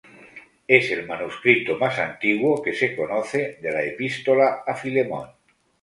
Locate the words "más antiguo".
1.77-2.59